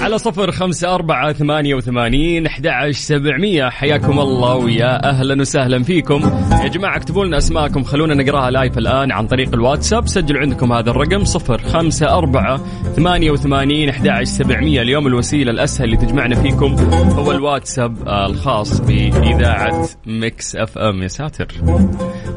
على 0.00 0.18
صفر 0.18 0.50
خمسة 0.50 0.94
أربعة 0.94 1.32
ثمانية 1.32 1.74
وثمانين 1.74 2.46
أحد 2.46 2.90
سبعمية. 2.90 3.68
حياكم 3.68 4.20
الله 4.20 4.54
ويا 4.56 5.10
أهلا 5.10 5.40
وسهلا 5.40 5.82
فيكم. 5.82 6.20
يا 6.62 6.68
جماعة 6.68 6.96
اكتبوا 6.96 7.24
لنا 7.24 7.38
أسماءكم 7.38 7.84
خلونا 7.84 8.14
نقراها 8.14 8.50
live 8.50 8.78
الآن 8.78 9.12
عن 9.12 9.26
طريق 9.26 9.54
الواتساب. 9.54 10.08
سجلوا 10.08 10.40
عندكم 10.40 10.72
هذا 10.72 10.90
الرقم 10.90 11.24
صفر 11.24 11.58
خمسة 11.58 12.18
أربعة 12.18 12.60
ثمانية 12.96 13.30
وثمانين 13.30 13.88
أحد 13.88 14.22
سبعمية. 14.22 14.82
اليوم 14.82 15.06
الوسيلة 15.06 15.50
الأسهل 15.50 15.84
اللي 15.84 15.96
تجمعنا 15.96 16.34
فيكم 16.34 16.74
هو 17.18 17.32
الواتساب 17.32 18.08
الخاص 18.08 18.80
بإذاعة 18.80 19.88
Mix 20.06 20.56
FM. 20.56 21.02
يا 21.02 21.08
ساتر. 21.08 21.46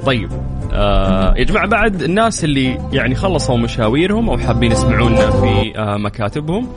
طيب. 0.08 0.30
آه 0.74 1.34
يا 1.38 1.43
جماعة 1.43 1.68
بعد 1.68 2.02
الناس 2.02 2.43
اللي 2.43 2.78
يعني 2.92 3.16
خلصوا 3.16 3.57
مشاويرهم 3.57 4.30
أو 4.30 4.38
حابين 4.38 4.71
يسمعونا 4.71 5.32
في 5.32 5.74
آه 5.78 5.97
مكاتبهم 5.97 6.68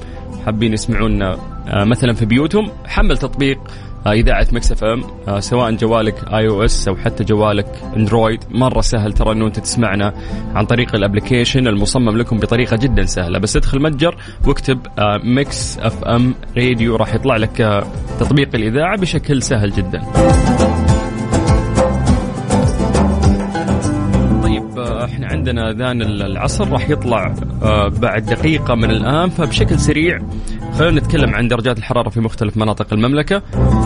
حابين 0.47 0.73
يسمعونا 0.73 1.37
آه 1.69 1.84
مثلا 1.84 2.12
في 2.12 2.25
بيوتهم 2.25 2.70
حمل 2.87 3.19
تطبيق 3.19 3.59
آه 4.06 4.12
إذاعة 4.12 4.47
Mix 4.52 4.73
FM 4.73 5.05
آه 5.29 5.41
سواء 5.41 5.70
جوالك 5.70 6.15
iOS 6.34 6.89
أو 6.89 6.97
حتى 6.97 7.25
جوالك 7.25 7.66
أندرويد. 7.97 8.45
مرة 8.51 8.80
سهل 8.80 9.12
ترى 9.12 9.33
إنه 9.33 9.47
أنت 9.47 9.59
تسمعنا 9.61 10.15
عن 10.55 10.67
طريق 10.67 10.95
ال 10.95 11.01
application 11.01 11.66
المصمم 11.67 12.17
لكم 12.17 12.39
بطريقة 12.39 12.77
جدا 12.77 13.05
سهلة. 13.05 13.39
بس 13.39 13.56
ادخل 13.56 13.83
متجر 13.83 14.17
واكتب 14.47 14.78
آه 14.98 15.20
Mix 15.25 15.79
FM 15.79 16.34
Radio 16.57 16.97
راح 16.97 17.15
يطلع 17.15 17.37
لك 17.37 17.61
آه 17.61 17.84
تطبيق 18.20 18.48
الإذاعة 18.55 18.97
بشكل 18.97 19.42
سهل 19.42 19.70
جدا. 19.70 20.03
إحنا 25.05 25.27
عندنا 25.27 25.71
اذان 25.71 26.03
العصر 26.03 26.69
راح 26.69 26.91
يطلع 26.91 27.34
آه، 27.62 27.89
بعد 27.89 28.25
دقيقة 28.25 28.75
من 28.75 28.91
الآن 28.91 29.29
فبشكل 29.29 29.79
سريع 29.79 30.19
خلينا 30.79 31.01
نتكلم 31.01 31.34
عن 31.34 31.48
درجات 31.48 31.79
الحرارة 31.79 32.09
في 32.09 32.20
مختلف 32.20 32.57
مناطق 32.57 32.92
المملكة. 32.92 33.42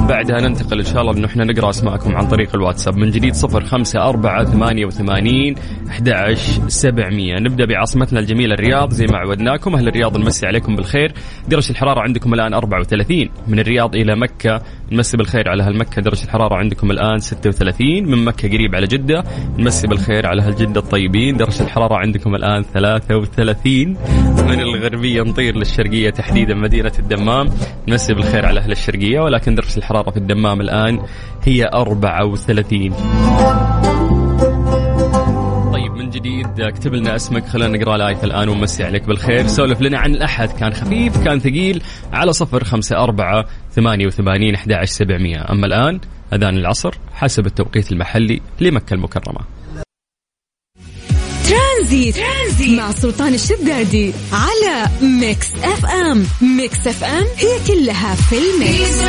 بعدها 0.09 0.41
ننتقل 0.41 0.79
إن 0.79 0.84
شاء 0.84 1.03
الله 1.03 1.12
أنه 1.12 1.27
إحنا 1.27 1.45
نقرأ 1.45 1.71
أسماءكم 1.71 2.17
عن 2.17 2.29
طريق 2.29 2.55
الواتساب. 2.55 2.97
من 2.97 3.11
جديد 3.11 3.34
صفر 3.34 3.65
خمسة 3.65 4.09
أربعة 4.09 4.45
ثمانية 4.45 4.87
وثمانين 4.87 5.55
أحد 5.89 6.34
سبعمية. 6.69 7.34
نبدأ 7.39 7.65
بعاصمتنا 7.65 8.21
الجميلة 8.21 8.55
الرياض 8.55 8.91
زي 8.91 9.06
ما 9.06 9.19
عودناكم. 9.19 9.75
أهل 9.75 9.89
الرياض 9.89 10.17
نمسي 10.17 10.47
عليكم 10.47 10.77
بالخير. 10.77 11.12
درجة 11.49 11.71
الحرارة 11.71 12.01
عندكم 12.01 12.34
الآن 12.34 12.55
34 12.55 13.31
من 13.49 13.59
الرياض 13.59 13.97
إلى 13.97 14.17
مكة 14.17 14.62
نمسي 14.93 15.17
بالخير 15.17 15.49
على 15.49 15.62
أهل 15.62 15.78
مكة. 15.78 16.03
درجة 16.03 16.25
الحرارة 16.25 16.55
عندكم 16.55 16.91
الآن 16.91 17.19
36 17.19 18.05
من 18.05 18.25
مكة 18.25 18.49
قريب 18.49 18.75
على 18.75 18.87
جدة 18.87 19.25
نمسي 19.59 19.87
بالخير 19.87 20.27
على 20.27 20.43
أهل 20.43 20.55
جدة 20.55 20.81
الطيبين 21.05 21.36
درجة 21.36 21.62
الحرارة 21.62 21.97
عندكم 21.97 22.34
الآن 22.34 22.62
33 22.62 23.88
من 24.48 24.60
الغربية 24.60 25.22
نطير 25.22 25.56
للشرقية 25.56 26.10
تحديدا 26.10 26.55
مدينة 26.55 26.92
الدمام. 26.98 27.48
نمسي 27.88 28.14
بالخير 28.14 28.47
على 28.47 28.60
أهل 28.60 28.72
الشرقية 28.72 29.20
ولكن 29.20 29.55
درجة 29.55 29.77
الحرارة 29.77 30.10
في 30.10 30.16
الدمام 30.16 30.60
الآن 30.60 30.98
هي 31.42 31.70
34 31.75 32.91
طيب 35.72 35.92
من 35.92 36.10
جديد 36.10 36.60
اكتب 36.60 36.94
لنا 36.94 37.16
اسمك. 37.16 37.47
خلينا 37.47 37.78
نقرأ 37.78 37.97
live 37.97 38.25
الآن 38.25 38.48
ونمسي 38.48 38.84
عليك 38.84 39.06
بالخير. 39.06 39.47
سولف 39.47 39.80
لنا 39.80 39.98
عن 39.98 40.14
الأحد. 40.14 40.48
كان 40.48 40.72
خفيف 40.72 41.25
كان 41.25 41.38
ثقيل. 41.38 41.82
على 42.12 42.32
صفر 42.32 42.64
خمسة 42.64 42.97
أربعة 42.97 43.44
ثمانية 43.70 44.06
وثمانين 44.06 44.55
أحد 44.55 44.84
سبعمية. 44.84 45.47
أما 45.50 45.66
الآن 45.66 46.00
أذان 46.32 46.56
العصر 46.56 46.94
حسب 47.12 47.47
التوقيت 47.47 47.92
المحلي 47.92 48.41
لمكة 48.60 48.94
المكرمة. 48.94 49.41
ترانزيت, 51.85 52.17
ترانزيت. 52.17 52.79
مع 52.79 52.91
سلطان 52.91 53.35
الشدادي 53.35 54.13
على 54.33 54.89
Mix 55.03 55.53
FM. 55.55 56.25
Mix 56.56 56.87
FM 56.87 57.25
هي 57.37 57.59
كلها 57.67 58.15
في 58.15 58.37
ال 58.38 58.51
mix. 58.51 59.03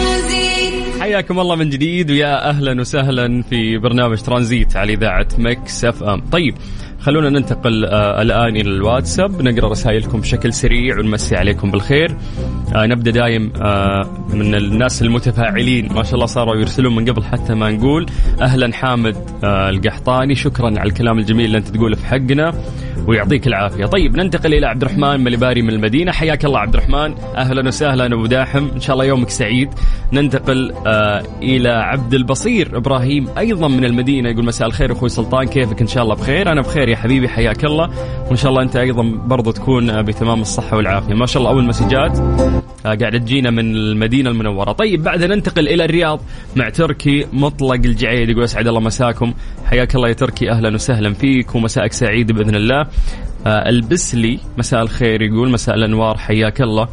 حياكم 1.02 1.40
الله 1.40 1.56
من 1.56 1.69
جديد 1.69 2.12
ويا 2.12 2.50
أهلا 2.50 2.81
وسهلا 2.81 3.44
في 3.50 3.78
برنامج 3.78 4.22
ترانزيت 4.22 4.75
على 4.75 4.94
إذاعة 4.94 5.28
Mix 5.38 5.85
FM. 5.85 6.22
طيب 6.31 6.56
خلونا 7.00 7.30
ننتقل 7.30 7.85
آه 7.85 8.22
الآن 8.22 8.56
إلى 8.56 8.69
الواتساب. 8.69 9.41
نقرأ 9.41 9.69
رسائلكم 9.69 10.22
بشكل 10.22 10.53
سريع 10.53 11.00
ونمسي 11.00 11.35
عليكم 11.35 11.72
بالخير. 11.72 12.18
نبدأ 12.75 13.12
دايم 13.12 13.53
آه 13.62 14.09
من 14.34 14.56
الناس 14.56 15.02
المتفاعلين. 15.02 15.94
ما 15.94 16.03
شاء 16.03 16.13
الله 16.13 16.25
صاروا 16.25 16.56
يرسلون 16.56 16.96
من 16.96 17.09
قبل 17.09 17.24
حتى 17.24 17.53
ما 17.53 17.72
نقول. 17.72 18.06
أهلا 18.41 18.74
حامد 18.74 19.16
آه 19.44 19.69
القحطاني. 19.69 20.36
شكرا 20.36 20.68
على 20.68 20.90
الكلام 20.90 21.19
الجميل 21.19 21.46
اللي 21.46 21.58
أنت 21.58 21.68
تقوله 21.68 21.96
في 21.96 22.06
حقنا 22.06 22.53
ويعطيك 23.08 23.47
العافية. 23.47 23.85
طيب 23.85 24.18
ننتقل 24.18 24.53
إلى 24.53 24.66
عبد 24.68 24.81
الرحمن 24.81 25.24
مليباري 25.24 25.62
من 25.62 25.69
المدينة. 25.69 26.12
حياك 26.12 26.46
الله 26.46 26.59
عبد 26.59 26.74
الرحمن. 26.74 27.16
أهلا 27.35 27.68
وسهلا 27.68 28.06
أبو 28.06 28.25
داحم. 28.25 28.68
إن 28.75 28.80
شاء 28.80 28.94
الله 28.94 29.06
يومك 29.06 29.30
سعيد. 29.30 29.69
ننتقل 30.14 30.74
آه 30.88 31.24
إلى 31.41 31.69
عبد 31.69 32.14
البصير 32.14 32.78
إبراهيم 32.78 33.28
أيضا 33.38 33.68
من 33.68 33.85
المدينة. 33.85 34.30
يقول 34.30 34.46
مساء 34.46 34.68
الخير 34.68 34.91
أخوي 34.91 35.09
سلطان. 35.09 35.47
كيفك؟ 35.47 35.81
إن 35.81 35.88
شاء 35.88 36.03
الله 36.03 36.16
بخير. 36.16 36.52
أنا 36.52 36.62
بخير 36.62 36.90
يا 36.90 36.96
حبيبي. 36.96 37.30
حياك 37.30 37.66
الله. 37.66 37.90
وإن 38.28 38.35
شاء 38.35 38.52
الله 38.52 38.64
أنت 38.64 38.75
أيضا 38.75 39.03
برضو 39.03 39.52
تكون 39.52 40.02
بتمام 40.02 40.41
الصحة 40.41 40.78
والعافية. 40.78 41.14
ما 41.14 41.25
شاء 41.25 41.41
الله 41.41 41.53
أول 41.53 41.66
مسجات. 41.66 42.19
آه، 42.86 42.96
قاعدة 42.96 43.18
تجينا 43.18 43.50
من 43.50 43.76
المدينة 43.76 44.30
المنورة. 44.30 44.72
طيب 44.72 45.03
بعدها 45.03 45.28
ننتقل 45.28 45.68
إلى 45.68 45.86
الرياض 45.86 46.22
مع 46.56 46.70
تركي 46.70 47.26
مطلق 47.34 47.74
الجعيد 47.74 48.30
يقول 48.30 48.44
أسعد 48.44 48.68
الله 48.68 48.80
مساكم. 48.80 49.34
حياك 49.66 49.96
الله 49.96 50.08
يا 50.08 50.14
تركي 50.14 50.52
أهلا 50.52 50.74
وسهلا 50.74 51.14
فيك 51.14 51.56
ومساءك 51.56 51.94
سعيد 51.94 52.31
بإذن 52.31 52.56
الله. 52.56 52.88
آه، 53.48 53.70
البسلي 53.70 54.40
مساء 54.58 54.81
الخير 54.81 55.22
يقول 55.22 55.52
مساء 55.52 55.76
الأنوار 55.76 56.18
حياك 56.18 56.62
الله. 56.62 56.88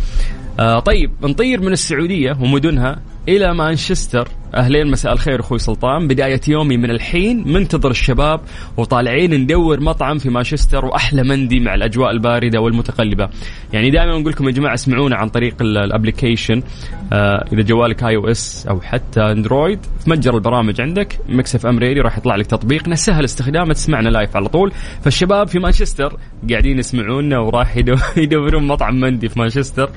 آه 0.60 0.78
طيب 0.78 1.10
نطير 1.22 1.60
من 1.60 1.72
السعودية 1.72 2.36
ومدنها 2.40 3.00
إلى 3.28 3.54
مانشستر. 3.54 4.28
أهلين 4.54 4.90
مساء 4.90 5.12
الخير 5.12 5.40
أخوي 5.40 5.58
سلطان. 5.58 6.08
بداية 6.08 6.40
يومي 6.48 6.76
من 6.76 6.90
الحين 6.90 7.52
منتظر 7.52 7.90
الشباب 7.90 8.40
وطالعين 8.76 9.34
ندور 9.34 9.80
مطعم 9.80 10.18
في 10.18 10.30
مانشستر 10.30 10.84
وأحلى 10.84 11.22
مندي 11.22 11.60
مع 11.60 11.74
الأجواء 11.74 12.10
الباردة 12.10 12.60
والمتقلبة. 12.60 13.28
يعني 13.72 13.90
دائما 13.90 14.18
نقول 14.18 14.32
لكم 14.32 14.46
يا 14.46 14.52
جماعة 14.52 14.74
اسمعونا 14.74 15.16
عن 15.16 15.28
طريق 15.28 15.54
ال 15.60 15.69
application 15.69 16.62
آه 17.12 17.44
إذا 17.52 17.62
جوالك 17.62 18.02
iOS 18.02 18.66
أو 18.66 18.80
حتى 18.80 19.20
أندرويد 19.20 19.78
في 20.04 20.10
متجر 20.10 20.34
البرامج 20.34 20.80
عندك 20.80 21.18
Mix 21.28 21.54
FM 21.54 21.78
Radio 21.78 22.02
راح 22.02 22.18
يطلع 22.18 22.36
لك 22.36 22.46
تطبيقنا. 22.46 22.94
سهل 22.94 23.24
استخدامه 23.24 23.72
تسمعنا 23.72 24.08
live 24.08 24.36
على 24.36 24.48
طول. 24.48 24.72
فالشباب 25.02 25.48
في 25.48 25.58
مانشستر 25.58 26.16
قاعدين 26.50 26.78
يسمعونا 26.78 27.38
وراح 27.38 27.76
يدورون 28.16 28.66
مطعم 28.66 29.00
مندي 29.00 29.28
في 29.28 29.38
مانشستر. 29.38 29.90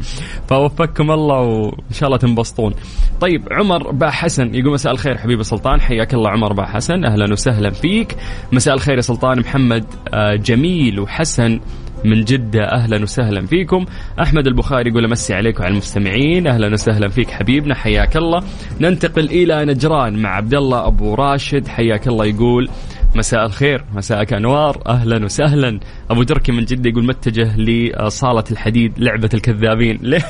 فوفقكم 0.47 1.11
الله 1.11 1.39
وإن 1.39 1.93
شاء 1.93 2.07
الله 2.07 2.17
تنبسطون. 2.17 2.73
طيب 3.21 3.47
عمر 3.51 3.91
با 3.91 4.09
حسن 4.09 4.44
يقول 4.53 4.73
مساء 4.73 4.91
الخير 4.93 5.17
حبيبي 5.17 5.43
سلطان 5.43 5.81
حياك 5.81 6.13
الله 6.13 6.29
عمر 6.29 6.53
با 6.53 6.65
حسن 6.65 7.05
أهلا 7.05 7.31
وسهلا 7.31 7.69
فيك. 7.69 8.15
مساء 8.51 8.73
الخير 8.73 8.95
يا 8.95 9.01
سلطان 9.01 9.39
محمد 9.39 9.85
آه، 10.13 10.35
جميل 10.35 10.99
وحسن 10.99 11.59
من 12.05 12.23
جدة 12.23 12.63
أهلا 12.71 13.03
وسهلا 13.03 13.45
فيكم. 13.45 13.85
أحمد 14.21 14.47
البخاري 14.47 14.89
يقول 14.89 15.05
أمسي 15.05 15.33
عليكم 15.33 15.63
على 15.63 15.71
المستمعين 15.71 16.47
أهلا 16.47 16.73
وسهلا 16.73 17.09
فيك 17.09 17.29
حبيبنا 17.29 17.75
حياك 17.75 18.17
الله. 18.17 18.43
ننتقل 18.81 19.25
إلى 19.25 19.65
نجران 19.65 20.21
مع 20.21 20.29
عبد 20.35 20.53
الله 20.53 20.87
أبو 20.87 21.13
راشد 21.13 21.67
حياك 21.67 22.07
الله 22.07 22.25
يقول 22.25 22.69
مساء 23.15 23.45
الخير 23.45 23.85
مساءك 23.93 24.33
أنوار 24.33 24.81
أهلا 24.87 25.25
وسهلا. 25.25 25.79
أبو 26.09 26.23
تركي 26.23 26.51
من 26.51 26.65
جدة 26.65 26.89
يقول 26.89 27.05
متجه 27.05 27.57
لصالة 27.57 28.43
الحديد 28.51 28.93
لعبة 28.97 29.29
الكذابين. 29.33 29.99
ليه؟ 30.11 30.25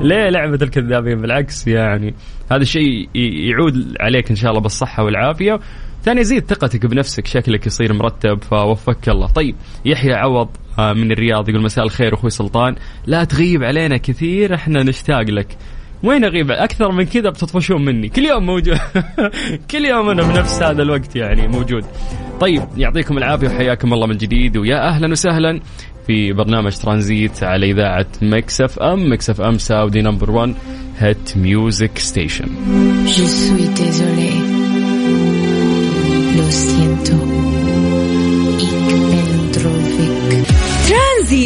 ليه 0.00 0.30
لعبة 0.30 0.58
الكذابين؟ 0.62 1.20
بالعكس 1.20 1.66
يعني. 1.68 2.14
هذا 2.50 2.62
الشيء 2.62 3.08
يعود 3.14 3.96
عليك 4.00 4.30
إن 4.30 4.36
شاء 4.36 4.50
الله 4.50 4.62
بالصحة 4.62 5.04
والعافية. 5.04 5.60
ثاني 6.02 6.20
يزيد 6.20 6.44
ثقتك 6.44 6.86
بنفسك. 6.86 7.26
شكلك 7.26 7.66
يصير 7.66 7.92
مرتب 7.92 8.42
فوفقك 8.42 9.08
الله. 9.08 9.26
طيب 9.26 9.54
يحيى 9.84 10.14
عوض 10.14 10.48
آه، 10.78 10.92
من 10.92 11.12
الرياض 11.12 11.48
يقول 11.48 11.62
مساء 11.62 11.84
الخير 11.84 12.14
أخوي 12.14 12.30
سلطان. 12.30 12.74
لا 13.06 13.24
تغيب 13.24 13.64
علينا 13.64 13.96
كثير 13.96 14.54
إحنا 14.54 14.82
نشتاق 14.82 15.30
لك. 15.30 15.56
وين 16.02 16.24
أغيب؟ 16.24 16.50
أكثر 16.50 16.92
من 16.92 17.04
كذا 17.04 17.30
بتطفشون 17.30 17.84
مني. 17.84 18.08
كل 18.08 18.24
يوم 18.24 18.46
موجود. 18.46 18.78
كل 19.70 19.84
يوم 19.84 20.08
أنا 20.08 20.22
بنفس 20.22 20.62
هذا 20.62 20.82
الوقت 20.82 21.16
يعني 21.16 21.48
موجود. 21.48 21.84
طيب 22.40 22.62
يعطيكم 22.76 23.18
العافية 23.18 23.46
وحياكم 23.46 23.92
الله 23.92 24.06
من 24.06 24.16
جديد. 24.16 24.56
ويا 24.56 24.88
أهلا 24.88 25.12
وسهلا 25.12 25.60
في 26.06 26.32
برنامج 26.32 26.76
ترانزيت 26.76 27.42
على 27.42 27.70
إذاعة 27.70 28.06
Mix 28.22 28.60
FM. 28.60 29.12
Mix 29.12 29.30
FM 29.30 29.58
Saudi's 29.58 30.02
number 30.02 30.30
1 30.30 30.54
hit 30.98 31.36
music 31.36 31.98
station. 31.98 32.46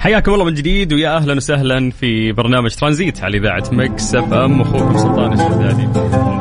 حياكم 0.00 0.34
الله 0.34 0.44
من 0.44 0.54
جديد 0.54 0.92
ويا 0.92 1.16
أهلا 1.16 1.34
وسهلا 1.34 1.90
في 1.90 2.32
برنامج 2.32 2.74
ترانزيت 2.74 3.24
على 3.24 3.38
إذاعة 3.38 3.64
Mix 3.72 4.14
FM 4.14 4.60
أخوكم 4.60 4.96
سلطان 4.96 5.32
الشدادي. 5.32 5.86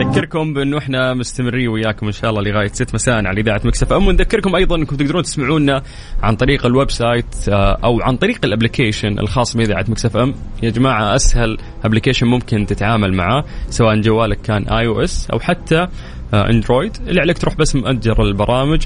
نذكركم 0.04 0.54
بأنه 0.54 0.78
إحنا 0.78 1.14
مستمرين 1.14 1.68
وياكم 1.68 2.06
إن 2.06 2.12
شاء 2.12 2.30
الله 2.30 2.42
لغاية 2.42 2.68
6 2.68 2.94
مساء 2.94 3.26
على 3.26 3.42
إذاعة 3.42 3.62
Mix 3.66 3.84
FM 3.84 4.08
ونذكركم 4.08 4.56
أيضا 4.56 4.76
إنكم 4.76 4.96
تقدرون 4.96 5.24
تسمعونا 5.24 5.84
عن 6.24 6.36
طريق 6.36 6.66
ال 6.66 6.92
website 6.92 7.50
آه، 7.50 7.80
أو 7.84 8.02
عن 8.02 8.18
طريق 8.18 8.40
ال 8.44 8.50
application 8.50 9.20
الخاص 9.20 9.58
بإذاعة 9.58 9.86
Mix 9.88 10.06
FM. 10.06 10.34
يا 10.64 10.70
جماعة 10.70 11.16
أسهل 11.16 11.58
application 11.84 12.28
ممكن 12.28 12.66
تتعامل 12.66 13.14
معاه 13.14 13.46
سواء 13.70 14.02
جوالك 14.02 14.42
كان 14.42 14.68
iOS 14.68 15.28
أو 15.34 15.40
حتى 15.40 15.88
Android 16.34 16.98
آه، 16.98 17.10
اللي 17.10 17.22
عليك 17.22 17.38
تروح 17.38 17.56
بس 17.56 17.76
متجر 17.76 18.22
البرامج 18.22 18.82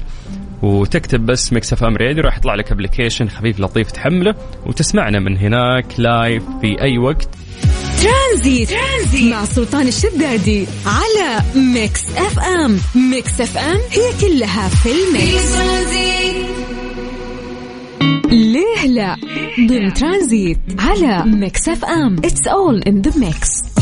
وتكتب 0.64 1.26
بس 1.26 1.52
Mix 1.52 1.72
FM 1.72 1.96
Radio 1.96 2.24
راح 2.24 2.36
يطلع 2.36 2.54
لك 2.54 2.72
application 2.72 3.28
خفيف 3.28 3.60
لطيف 3.60 3.90
تحمله 3.90 4.34
وتسمعنا 4.66 5.18
من 5.18 5.36
هناك 5.36 5.86
live 5.98 6.42
في 6.60 6.80
أي 6.80 6.98
وقت. 6.98 7.28
ترانزيت, 8.02 8.70
ترانزيت 8.70 9.32
مع 9.32 9.44
سلطان 9.44 9.88
الشدادي 9.88 10.66
على 10.86 11.42
Mix 11.74 12.04
FM 12.16 12.78
Mix 13.10 13.40
FM 13.40 13.78
هي 13.90 14.20
كلها 14.20 14.68
في 14.68 14.88
ال 14.92 15.04
mix. 15.04 15.54
ليه 18.32 18.86
لا؟ 18.86 19.16
ضمن 19.68 19.92
ترانزيت 19.92 20.58
على 20.78 21.24
Mix 21.26 21.68
FM 21.68 22.16
it's 22.24 22.46
all 22.46 22.82
in 22.82 23.02
the 23.02 23.18
mix 23.18 23.73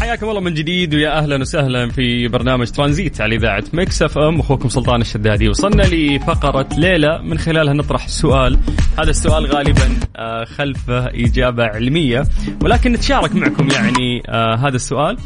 حياكم 0.00 0.28
الله 0.28 0.40
من 0.40 0.54
جديد 0.54 0.94
ويا 0.94 1.18
أهلا 1.18 1.36
وسهلا 1.40 1.88
في 1.88 2.28
برنامج 2.28 2.70
ترانزيت 2.70 3.20
على 3.20 3.36
إذاعة 3.36 3.64
Mix 3.72 4.02
FM 4.02 4.40
أخوكم 4.40 4.68
سلطان 4.68 5.00
الشدادي. 5.00 5.48
وصلنا 5.48 5.82
لفقرة 5.82 6.68
ليه 6.78 7.11
لا 7.11 7.22
من 7.22 7.38
خلالها 7.38 7.74
نطرح 7.74 8.08
سؤال. 8.08 8.58
هذا 8.98 9.10
السؤال 9.10 9.46
غالبا 9.46 9.88
آه، 10.16 10.44
خلفه 10.44 11.06
إجابة 11.06 11.64
علمية. 11.64 12.24
ولكن 12.64 12.92
نتشارك 12.92 13.34
معكم 13.34 13.68
يعني 13.70 14.22
آه، 14.28 14.56
هذا 14.56 14.76
السؤال 14.76 15.16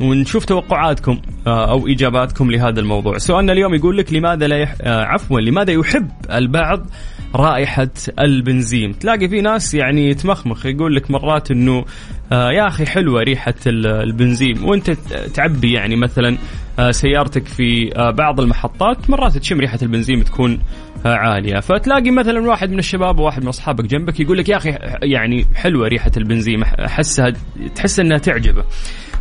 ونشوف 0.00 0.44
توقعاتكم 0.44 1.20
آه، 1.46 1.70
أو 1.70 1.88
إجاباتكم 1.88 2.50
لهذا 2.50 2.80
الموضوع. 2.80 3.18
سؤالنا 3.18 3.52
اليوم 3.52 3.74
يقول 3.74 3.98
لك 3.98 4.12
لماذا 4.12 4.46
لا 4.46 4.56
يح... 4.56 4.74
عفوا 4.86 5.40
لماذا 5.40 5.72
يحب 5.72 6.10
البعض 6.30 6.86
رائحة 7.34 7.90
البنزين؟ 8.18 8.98
تلاقي 8.98 9.28
في 9.28 9.40
ناس 9.40 9.74
يعني 9.74 10.14
تمخمخ 10.14 10.66
يقول 10.66 10.94
لك 10.96 11.10
مرات 11.10 11.50
إنه 11.50 11.84
آه 12.32 12.50
يا 12.50 12.68
أخي 12.68 12.86
حلوة 12.86 13.22
ريحة 13.22 13.54
البنزين. 13.66 14.62
وأنت 14.62 14.90
تعبي 15.34 15.72
يعني 15.72 15.96
مثلا 15.96 16.38
آه 16.78 16.90
سيارتك 16.90 17.46
في 17.48 17.90
آه 17.96 18.10
بعض 18.10 18.40
المحطات 18.40 19.10
مرات 19.10 19.38
تشم 19.38 19.60
ريحة 19.60 19.78
البنزين 19.82 20.20
بتكون 20.20 20.58
آه 21.06 21.08
عالية. 21.14 21.60
فتلاقي 21.60 22.10
مثلا 22.10 22.40
واحد 22.48 22.70
من 22.70 22.78
الشباب 22.78 23.18
وواحد 23.18 23.42
من 23.42 23.48
أصحابك 23.48 23.84
جنبك 23.84 24.20
يقول 24.20 24.38
لك 24.38 24.48
يا 24.48 24.56
أخي 24.56 24.78
يعني 25.02 25.46
حلوة 25.54 25.88
ريحة 25.88 26.10
البنزين 26.16 26.62
أحسها 26.62 27.32
تحس 27.74 28.00
إنها 28.00 28.18
تعجبه. 28.18 28.64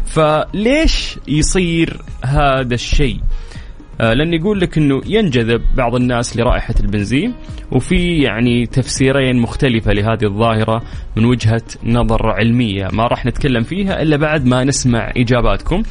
فليش 0.05 1.17
يصير 1.27 2.01
هذا 2.25 2.73
الشيء؟ 2.73 3.19
لأن 3.99 4.33
يقول 4.33 4.59
لك 4.59 4.77
أنه 4.77 5.01
ينجذب 5.05 5.61
بعض 5.77 5.95
الناس 5.95 6.37
لرائحة 6.37 6.75
البنزين 6.79 7.33
وفي 7.71 8.21
يعني 8.21 8.65
تفسيرين 8.65 9.37
مختلفة 9.37 9.93
لهذه 9.93 10.23
الظاهرة 10.25 10.83
من 11.15 11.25
وجهة 11.25 11.61
نظر 11.83 12.29
علمية. 12.29 12.87
ما 12.93 13.07
راح 13.07 13.25
نتكلم 13.25 13.63
فيها 13.63 14.01
إلا 14.01 14.17
بعد 14.17 14.45
ما 14.45 14.63
نسمع 14.63 15.11
إجاباتكم. 15.17 15.83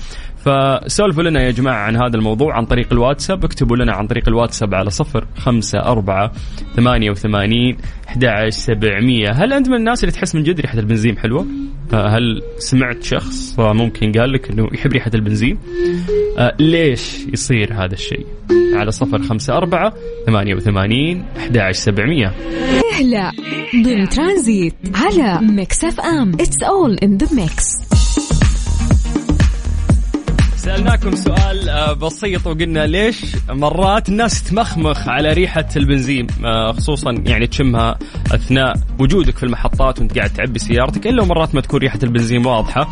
فسولفوا 0.45 1.23
لنا 1.23 1.43
يا 1.43 1.51
جماعة 1.51 1.85
عن 1.85 1.97
هذا 1.97 2.17
الموضوع 2.17 2.57
عن 2.57 2.65
طريق 2.65 2.93
الواتساب 2.93 3.45
اكتبوا 3.45 3.77
لنا 3.77 3.93
عن 3.93 4.07
طريق 4.07 4.29
الواتساب 4.29 4.75
على 4.75 4.91
صفر 4.91 5.27
خمسة 5.37 5.79
أربعة 5.79 6.33
ثمانية 6.77 7.11
وثمانين 7.11 7.77
أحد 8.09 8.27
سبعمية 8.49 9.31
هل 9.31 9.53
أنت 9.53 9.69
من 9.69 9.77
الناس 9.77 10.05
اللي 10.05 10.13
تحس 10.13 10.35
من 10.35 10.43
جد 10.43 10.61
ريحة 10.61 10.79
البنزين 10.79 11.19
حلوة؟ 11.19 11.47
هل 11.95 12.43
سمعت 12.59 13.03
شخص 13.03 13.59
ممكن 13.59 14.13
قال 14.13 14.33
لك 14.33 14.51
أنه 14.51 14.69
يحب 14.73 14.93
ريحة 14.93 15.11
البنزين؟ 15.15 15.59
أه 16.39 16.57
ليش 16.61 17.27
يصير 17.33 17.75
هذا 17.75 17.93
الشيء؟ 17.93 18.27
على 18.75 18.91
صفر 18.91 19.23
خمسة 19.23 19.57
أربعة 19.57 19.93
ثمانية 20.27 20.55
وثمانين 20.55 21.25
أحد 21.37 21.71
سبعمية 21.71 22.33
لا 23.03 23.33
ضمن 23.85 24.09
ترانزيت 24.09 24.75
على 24.95 25.47
Mix 25.47 25.85
FM 25.85 26.33
it's 26.33 26.67
all 26.67 27.05
in 27.05 27.25
the 27.25 27.35
mix 27.35 27.92
سألناكم 30.63 31.17
سؤال 31.17 31.69
آه، 31.69 31.93
بسيط 31.93 32.47
وقلنا 32.47 32.87
ليش 32.87 33.37
مرات 33.51 34.09
الناس 34.09 34.43
تمخمخ 34.43 35.09
على 35.09 35.33
ريحة 35.33 35.69
البنزين؟ 35.77 36.27
آه، 36.45 36.73
خصوصا 36.73 37.13
يعني 37.27 37.47
تشمها 37.47 37.99
أثناء 38.35 38.75
وجودك 38.99 39.37
في 39.37 39.43
المحطات 39.43 39.99
وأنت 39.99 40.19
قاعد 40.19 40.31
تعبي 40.31 40.59
سيارتك 40.59 41.07
إلا 41.07 41.25
مرات 41.25 41.55
ما 41.55 41.61
تكون 41.61 41.81
ريحة 41.81 41.99
البنزين 42.03 42.47
واضحة. 42.47 42.91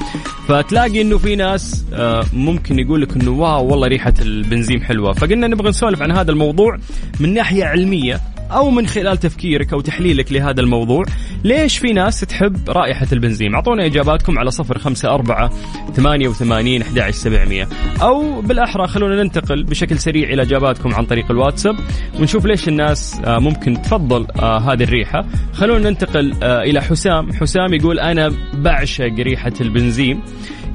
فتلاقي 0.48 1.00
إنه 1.00 1.18
في 1.18 1.36
ناس 1.36 1.84
آه، 1.92 2.24
ممكن 2.32 2.78
يقول 2.78 3.02
لك 3.02 3.16
إنه 3.16 3.30
واو 3.30 3.66
والله 3.66 3.88
ريحة 3.88 4.14
البنزين 4.20 4.82
حلوة. 4.82 5.12
فقلنا 5.12 5.46
نبغى 5.46 5.68
نسولف 5.68 6.02
عن 6.02 6.12
هذا 6.12 6.30
الموضوع 6.30 6.78
من 7.20 7.34
ناحية 7.34 7.64
علمية. 7.64 8.20
أو 8.52 8.70
من 8.70 8.86
خلال 8.86 9.16
تفكيرك 9.16 9.72
أو 9.72 9.80
تحليلك 9.80 10.32
لهذا 10.32 10.60
الموضوع 10.60 11.04
ليش 11.44 11.78
في 11.78 11.92
ناس 11.92 12.20
تحب 12.20 12.70
رائحة 12.70 13.06
البنزين؟ 13.12 13.54
أعطونا 13.54 13.86
إجاباتكم 13.86 14.38
على 14.38 14.50
صفر 14.50 14.78
خمسة 14.78 15.14
أربعة 15.14 15.50
ثمانية 15.94 16.28
وثمانين 16.28 16.82
أحد 16.82 17.10
سبعمية. 17.10 17.68
أو 18.02 18.40
بالأحرى 18.40 18.86
خلونا 18.86 19.22
ننتقل 19.22 19.64
بشكل 19.64 19.98
سريع 19.98 20.28
إلى 20.28 20.42
إجاباتكم 20.42 20.94
عن 20.94 21.04
طريق 21.04 21.30
الواتساب 21.30 21.76
ونشوف 22.20 22.46
ليش 22.46 22.68
الناس 22.68 23.20
آه، 23.24 23.38
ممكن 23.38 23.82
تفضل 23.82 24.26
آه، 24.40 24.58
هذه 24.58 24.82
الريحة. 24.82 25.24
خلونا 25.52 25.90
ننتقل 25.90 26.34
آه، 26.42 26.62
إلى 26.62 26.82
حسام. 26.82 27.32
حسام 27.32 27.74
يقول 27.74 28.00
أنا 28.00 28.32
بعشق 28.54 29.14
ريحة 29.18 29.52
البنزين. 29.60 30.20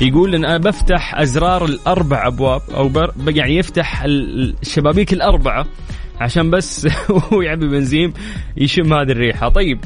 يقول 0.02 0.36
إن 0.36 0.46
أنا 0.46 0.58
بفتح 0.58 1.20
أزرار 1.20 1.66
الأربع 1.66 2.28
أبواب 2.28 2.62
أو 2.76 2.92
يعني 3.28 3.58
يفتح 3.58 4.04
الشبابيك 4.06 5.14
الأربعة. 5.14 5.66
عشان 6.22 6.50
بس 6.50 6.88
هو 7.34 7.42
يعبي 7.42 7.68
بنزين 7.68 8.14
يشم 8.58 8.94
هذه 8.94 9.12
الريحة. 9.12 9.50
طيب 9.50 9.80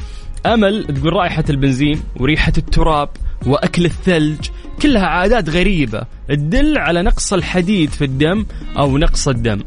أمل 0.46 0.86
تقول 0.86 1.14
رائحة 1.14 1.44
البنزين 1.50 2.02
وريحة 2.16 2.54
التراب 2.58 3.10
وأكل 3.46 3.86
الثلج 3.86 4.38
كلها 4.82 5.06
عادات 5.06 5.50
غريبة 5.50 6.02
تدل 6.28 6.78
على 6.78 7.02
نقص 7.02 7.34
الحديد 7.34 7.90
في 7.90 8.06
الدم 8.06 8.46
أو 8.78 8.98
نقص 8.98 9.28
الدم. 9.28 9.60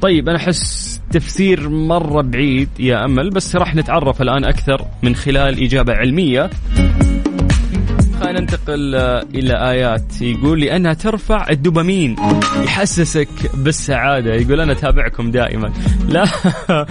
طيب 0.00 0.28
أنا 0.28 0.38
أحس 0.38 1.00
تفسير 1.10 1.68
مرة 1.68 2.22
بعيد 2.22 2.68
يا 2.78 3.04
أمل 3.04 3.30
بس 3.30 3.56
راح 3.56 3.74
نتعرف 3.74 4.22
الآن 4.22 4.44
أكثر 4.44 4.86
من 5.02 5.14
خلال 5.14 5.64
إجابة 5.64 5.92
علمية. 5.92 6.50
خلينا 8.20 8.40
ننتقل 8.40 8.94
آه، 8.94 9.24
إلى 9.34 9.70
آيات. 9.70 10.22
يقول 10.22 10.60
لأنها 10.60 10.92
ترفع 10.92 11.50
الدوبامين 11.50 12.16
يحسسك 12.64 13.28
بالسعادة. 13.54 14.34
يقول 14.34 14.60
أنا 14.60 14.72
أتابعكم 14.72 15.30
دائما. 15.30 15.72
لا 16.08 16.24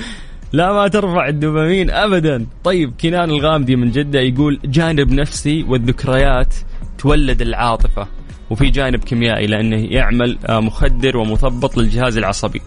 لا 0.53 0.73
ما 0.73 0.87
ترفع 0.87 1.27
الدوبامين 1.27 1.89
ابدا. 1.89 2.45
طيب 2.63 2.93
كنان 3.01 3.29
الغامدي 3.29 3.75
من 3.75 3.91
جدة 3.91 4.19
يقول 4.19 4.59
جانب 4.65 5.11
نفسي 5.11 5.63
والذكريات 5.63 6.55
تولد 6.97 7.41
العاطفة 7.41 8.07
وفي 8.49 8.69
جانب 8.69 9.03
كيميائي 9.03 9.47
لأنه 9.47 9.87
يعمل 9.91 10.37
آه، 10.45 10.59
مخدر 10.59 11.17
ومثبط 11.17 11.77
للجهاز 11.77 12.17
العصبي. 12.17 12.61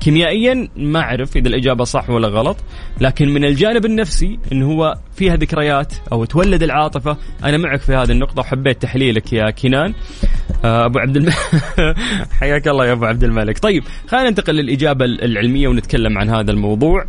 كيميائيا 0.00 0.68
ما 0.76 1.00
أعرف 1.00 1.36
إذا 1.36 1.48
الإجابة 1.48 1.84
صح 1.84 2.10
ولا 2.10 2.28
غلط 2.28 2.56
لكن 3.00 3.28
من 3.28 3.44
الجانب 3.44 3.84
النفسي 3.84 4.38
انه 4.52 4.66
هو 4.72 4.98
فيها 5.16 5.36
ذكريات 5.36 5.92
أو 6.12 6.24
تولد 6.24 6.62
العاطفة 6.62 7.16
أنا 7.44 7.56
معك 7.56 7.80
في 7.80 7.94
هذه 7.94 8.12
النقطة 8.12 8.40
وحبيت 8.40 8.82
تحليلك 8.82 9.32
يا 9.32 9.50
كنان 9.50 9.94
آه، 10.64 10.86
أبو 10.86 10.98
عبد 10.98 11.16
الملك 11.16 11.34
حياك 12.40 12.68
الله 12.68 12.86
يا 12.86 12.92
أبو 12.92 13.04
عبد 13.04 13.24
الملك. 13.24 13.58
طيب 13.58 13.84
خلينا 14.08 14.28
ننتقل 14.28 14.54
للإجابة 14.54 15.04
العلمية 15.04 15.68
ونتكلم 15.68 16.18
عن 16.18 16.30
هذا 16.30 16.50
الموضوع. 16.50 17.04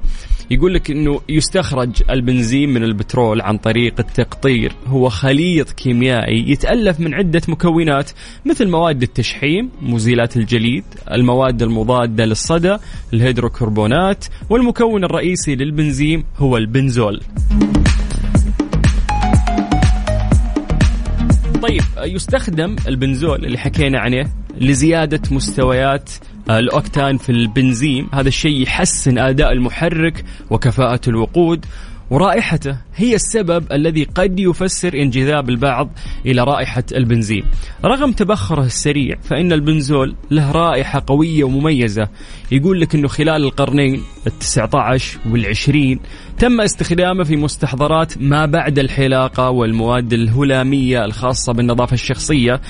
يقول 0.51 0.73
لك 0.73 0.91
إنه 0.91 1.21
يستخرج 1.29 2.03
البنزين 2.09 2.69
من 2.69 2.83
البترول 2.83 3.41
عن 3.41 3.57
طريق 3.57 3.99
التقطير. 3.99 4.73
هو 4.87 5.09
خليط 5.09 5.71
كيميائي 5.71 6.51
يتألف 6.51 6.99
من 6.99 7.13
عدة 7.13 7.41
مكونات 7.47 8.11
مثل 8.45 8.67
مواد 8.67 9.01
التشحيم 9.01 9.69
مزيلات 9.81 10.37
الجليد 10.37 10.83
المواد 11.11 11.61
المضادة 11.61 12.25
للصدى 12.25 12.77
الهيدروكربونات 13.13 14.25
والمكون 14.49 15.03
الرئيسي 15.03 15.55
للبنزين 15.55 16.23
هو 16.37 16.57
البنزول. 16.57 17.21
طيب 21.61 21.81
يستخدم 21.97 22.75
البنزول 22.87 23.45
اللي 23.45 23.57
حكينا 23.57 23.99
عنه 23.99 24.29
لزيادة 24.57 25.21
مستويات 25.31 26.09
الأوكتان 26.49 27.17
في 27.17 27.29
البنزين. 27.29 28.07
هذا 28.13 28.27
الشيء 28.27 28.61
يحسن 28.61 29.17
أداء 29.17 29.51
المحرك 29.51 30.25
وكفاءة 30.49 31.01
الوقود. 31.07 31.65
ورائحته 32.11 32.77
هي 32.95 33.15
السبب 33.15 33.71
الذي 33.71 34.03
قد 34.03 34.39
يفسر 34.39 34.93
انجذاب 34.93 35.49
البعض 35.49 35.89
إلى 36.25 36.43
رائحة 36.43 36.83
البنزين. 36.91 37.43
رغم 37.85 38.11
تبخره 38.11 38.63
السريع 38.63 39.17
فإن 39.23 39.53
البنزول 39.53 40.15
له 40.31 40.51
رائحة 40.51 41.03
قوية 41.07 41.43
ومميزة. 41.43 42.07
يقول 42.51 42.81
لك 42.81 42.95
أنه 42.95 43.07
خلال 43.07 43.43
القرنين 43.43 44.03
التسعة 44.27 44.69
عشر 44.73 45.19
والعشرين 45.31 45.99
تم 46.37 46.61
استخدامه 46.61 47.23
في 47.23 47.35
مستحضرات 47.35 48.17
ما 48.17 48.45
بعد 48.45 48.79
الحلاقة 48.79 49.49
والمواد 49.49 50.13
الهلامية 50.13 51.05
الخاصة 51.05 51.53
بالنظافة 51.53 51.93
الشخصية 51.93 52.61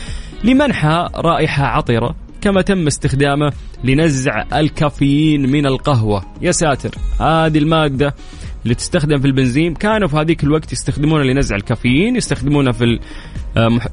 لمنحها 0.44 1.10
رائحة 1.16 1.64
عطرة 1.64 2.16
كما 2.42 2.62
تم 2.62 2.88
استخدامه 2.88 3.54
لنزع 3.84 4.44
الكافيين 4.60 5.50
من 5.52 5.66
القهوة. 5.66 6.26
يا 6.42 6.52
ساتر 6.52 6.96
هذه 7.20 7.58
المادة 7.58 8.16
اللي 8.64 8.76
تستخدم 8.76 9.20
في 9.20 9.28
البنزين. 9.28 9.74
كانوا 9.74 10.08
في 10.08 10.18
هذيك 10.18 10.44
الوقت 10.44 10.74
يستخدمونها 10.74 11.24
لنزع 11.24 11.56
الكافيين 11.56 12.16
يستخدمونها 12.16 12.72
في 12.72 13.00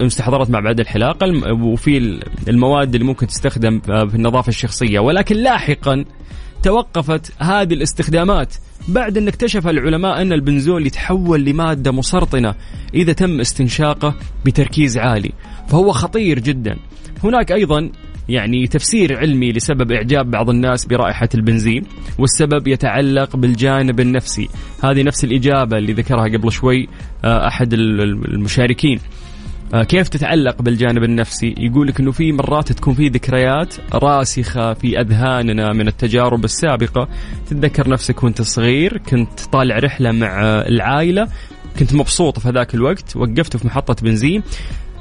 المستحضرات 0.00 0.50
مع 0.50 0.60
بعد 0.60 0.80
الحلاقة 0.80 1.26
وفي 1.52 2.20
المواد 2.48 2.94
اللي 2.94 3.06
ممكن 3.06 3.26
تستخدم 3.26 3.80
آه، 3.90 4.04
في 4.04 4.14
النظافة 4.14 4.48
الشخصية. 4.48 4.98
ولكن 4.98 5.36
لاحقا 5.36 6.04
توقفت 6.62 7.32
هذه 7.38 7.74
الاستخدامات 7.74 8.54
بعد 8.88 9.18
أن 9.18 9.28
اكتشف 9.28 9.66
العلماء 9.66 10.22
أن 10.22 10.32
البنزول 10.32 10.86
يتحول 10.86 11.44
لمادة 11.44 11.92
مسرطنة 11.92 12.54
إذا 12.94 13.12
تم 13.12 13.40
استنشاقه 13.40 14.14
بتركيز 14.44 14.98
عالي 14.98 15.32
فهو 15.68 15.92
خطير 15.92 16.38
جدا. 16.38 16.76
هناك 17.24 17.52
أيضا 17.52 17.90
يعني 18.28 18.66
تفسير 18.66 19.18
علمي 19.18 19.52
لسبب 19.52 19.92
إعجاب 19.92 20.30
بعض 20.30 20.50
الناس 20.50 20.86
برائحة 20.86 21.28
البنزين 21.34 21.82
والسبب 22.18 22.68
يتعلق 22.68 23.36
بالجانب 23.36 24.00
النفسي. 24.00 24.48
هذه 24.84 25.02
نفس 25.02 25.24
الإجابة 25.24 25.78
اللي 25.78 25.92
ذكرها 25.92 26.24
قبل 26.24 26.52
شوي 26.52 26.88
آه، 27.24 27.46
أحد 27.46 27.72
المشاركين. 27.72 29.00
آه، 29.74 29.82
كيف 29.82 30.08
تتعلق 30.08 30.62
بالجانب 30.62 31.04
النفسي؟ 31.04 31.54
يقول 31.58 31.88
لك 31.88 32.00
إنه 32.00 32.12
في 32.12 32.32
مرات 32.32 32.72
تكون 32.72 32.94
في 32.94 33.08
ذكريات 33.08 33.74
راسخة 33.92 34.74
في 34.74 35.00
أذهاننا 35.00 35.72
من 35.72 35.88
التجارب 35.88 36.44
السابقة. 36.44 37.08
تتذكر 37.50 37.88
نفسك 37.88 38.22
وأنت 38.22 38.42
صغير 38.42 38.98
كنت 38.98 39.40
طالع 39.52 39.78
رحلة 39.78 40.12
مع 40.12 40.40
العائلة 40.42 41.28
كنت 41.78 41.94
مبسوط 41.94 42.38
في 42.38 42.48
هذاك 42.48 42.74
الوقت 42.74 43.16
وقفت 43.16 43.56
في 43.56 43.66
محطة 43.66 43.96
بنزين. 44.02 44.42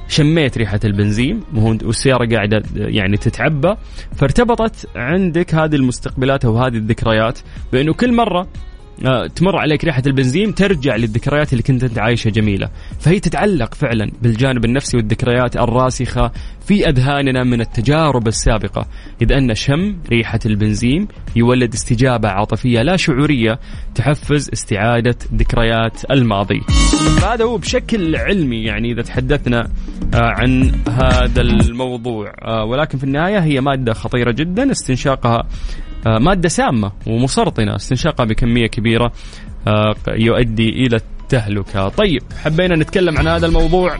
شميت 0.07 0.57
ريحة 0.57 0.79
البنزين 0.83 1.43
والسيارة 1.55 2.35
قاعدة 2.35 2.63
يعني 2.75 3.17
تتعبى 3.17 3.75
فارتبطت 4.15 4.87
عندك 4.95 5.55
هذه 5.55 5.75
المستقبلات 5.75 6.45
أو 6.45 6.57
هذه 6.57 6.75
الذكريات 6.75 7.39
بأنه 7.71 7.93
كل 7.93 8.13
مرة 8.13 8.47
تمر 9.35 9.55
عليك 9.57 9.85
ريحة 9.85 10.03
البنزين 10.07 10.55
ترجع 10.55 10.95
للذكريات 10.95 11.53
اللي 11.53 11.63
كنت 11.63 11.83
أنت 11.83 11.99
عايشة 11.99 12.29
جميلة. 12.29 12.69
فهي 12.99 13.19
تتعلق 13.19 13.73
فعلا 13.73 14.11
بالجانب 14.21 14.65
النفسي 14.65 14.97
والذكريات 14.97 15.57
الراسخة 15.57 16.31
في 16.67 16.89
أذهاننا 16.89 17.43
من 17.43 17.61
التجارب 17.61 18.27
السابقة. 18.27 18.87
إذ 19.21 19.31
أن 19.31 19.55
شم 19.55 19.95
ريحة 20.09 20.39
البنزين 20.45 21.07
يولد 21.35 21.73
استجابة 21.73 22.29
عاطفية 22.29 22.81
لا 22.81 22.95
شعورية 22.95 23.59
تحفز 23.95 24.49
استعادة 24.53 25.17
ذكريات 25.35 26.11
الماضي. 26.11 26.61
هذا 27.23 27.45
هو 27.45 27.57
بشكل 27.57 28.15
علمي 28.15 28.63
يعني 28.63 28.91
إذا 28.91 29.01
تحدثنا 29.01 29.69
آه، 30.13 30.33
عن 30.39 30.71
هذا 30.89 31.41
الموضوع. 31.41 32.33
آه، 32.41 32.65
ولكن 32.65 32.97
في 32.97 33.03
النهاية 33.03 33.39
هي 33.39 33.61
مادة 33.61 33.93
خطيرة 33.93 34.31
جدا 34.31 34.71
استنشاقها 34.71 35.43
آه، 36.05 36.17
مادة 36.19 36.49
سامة 36.49 36.91
ومسرطنة 37.07 37.75
استنشاقها 37.75 38.25
بكمية 38.25 38.67
كبيرة 38.67 39.11
آه، 39.67 39.95
يؤدي 40.07 40.69
إلى 40.69 40.95
التهلكة. 40.95 41.89
طيب 41.89 42.21
حبينا 42.43 42.75
نتكلم 42.75 43.17
عن 43.17 43.27
هذا 43.27 43.45
الموضوع 43.45 43.99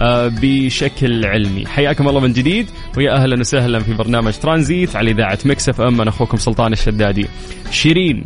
آه، 0.00 0.28
بشكل 0.42 1.26
علمي. 1.26 1.66
حياكم 1.66 2.08
الله 2.08 2.20
من 2.20 2.32
جديد 2.32 2.66
ويا 2.96 3.12
أهلا 3.12 3.40
وسهلا 3.40 3.78
في 3.80 3.94
برنامج 3.94 4.32
ترانزيت 4.32 4.96
على 4.96 5.10
إذاعة 5.10 5.38
مكسف 5.44 5.80
أم. 5.80 6.00
أنا 6.00 6.10
أخوكم 6.10 6.36
سلطان 6.36 6.72
الشدادي. 6.72 7.26
شيرين 7.70 8.24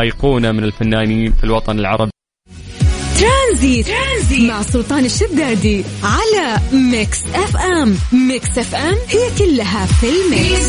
أيقونة 0.00 0.52
من 0.52 0.64
الفنانين 0.64 1.32
في 1.32 1.44
الوطن 1.44 1.78
العربي. 1.78 2.10
ترانزيت, 3.20 3.86
ترانزيت 3.86 4.50
مع 4.50 4.62
سلطان 4.62 5.04
الشدادي 5.04 5.84
على 6.02 6.60
Mix 6.72 7.22
FM. 7.34 7.94
Mix 8.28 8.58
FM 8.58 8.94
هي 9.08 9.30
كلها 9.38 9.86
في 9.86 10.06
ال 10.06 10.18
mix. 10.18 10.68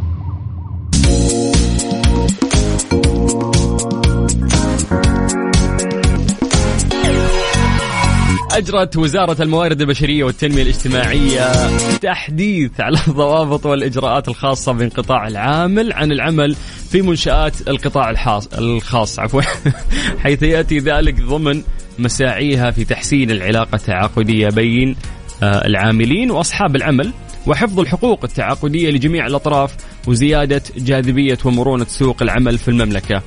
أجرت 8.61 8.97
وزارة 8.97 9.41
الموارد 9.41 9.81
البشرية 9.81 10.23
والتنمية 10.23 10.61
الاجتماعية 10.61 11.77
تحديث 11.97 12.81
على 12.81 12.97
الضوابط 13.07 13.65
والإجراءات 13.65 14.27
الخاصة 14.27 14.71
بانقطاع 14.71 15.27
العامل 15.27 15.93
عن 15.93 16.11
العمل 16.11 16.55
في 16.91 17.01
منشآت 17.01 17.67
القطاع 17.67 18.09
الخاص 18.09 18.47
الخاص 18.47 19.19
عفوا. 19.19 19.41
حيث 20.23 20.43
يأتي 20.43 20.77
ذلك 20.77 21.21
ضمن 21.21 21.63
مساعيها 21.99 22.71
في 22.71 22.85
تحسين 22.85 23.31
العلاقة 23.31 23.75
التعاقدية 23.75 24.49
بين 24.49 24.95
آه، 25.43 25.67
العاملين 25.67 26.31
وأصحاب 26.31 26.75
العمل 26.75 27.13
وحفظ 27.47 27.79
الحقوق 27.79 28.23
التعاقدية 28.23 28.89
لجميع 28.89 29.25
الأطراف 29.25 29.75
وزيادة 30.07 30.61
جاذبية 30.77 31.37
ومرونة 31.45 31.85
سوق 31.85 32.21
العمل 32.21 32.57
في 32.57 32.67
المملكة. 32.67 33.21